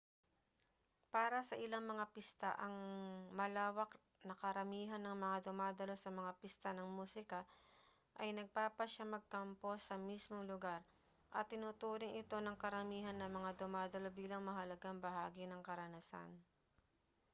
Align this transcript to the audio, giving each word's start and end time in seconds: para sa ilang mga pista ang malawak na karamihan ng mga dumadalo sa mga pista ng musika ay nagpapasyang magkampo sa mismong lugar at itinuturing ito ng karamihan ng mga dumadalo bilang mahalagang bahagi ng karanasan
para 1.13 1.39
sa 1.49 1.53
ilang 1.65 1.85
mga 1.91 2.05
pista 2.13 2.49
ang 2.63 2.73
malawak 3.39 3.91
na 4.27 4.33
karamihan 4.43 4.97
ng 5.03 5.13
mga 5.25 5.37
dumadalo 5.47 5.93
sa 5.99 6.09
mga 6.19 6.31
pista 6.41 6.69
ng 6.73 6.89
musika 6.99 7.41
ay 8.21 8.29
nagpapasyang 8.33 9.09
magkampo 9.15 9.71
sa 9.87 9.95
mismong 10.07 10.43
lugar 10.51 10.81
at 11.37 11.45
itinuturing 11.53 12.13
ito 12.21 12.37
ng 12.41 12.55
karamihan 12.63 13.13
ng 13.17 13.29
mga 13.37 13.51
dumadalo 13.61 14.09
bilang 14.19 14.41
mahalagang 14.49 14.97
bahagi 15.05 15.43
ng 15.47 15.61
karanasan 15.67 16.29